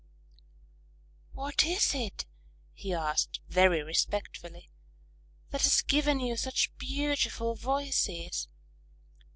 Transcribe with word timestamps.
"What 1.33 1.63
is 1.63 1.93
it?" 1.93 2.25
he 2.73 2.91
asked 2.91 3.39
very 3.47 3.83
respectfully, 3.83 4.71
"that 5.51 5.61
has 5.61 5.83
given 5.83 6.19
you 6.19 6.37
such 6.37 6.75
beautiful 6.79 7.53
voices? 7.53 8.47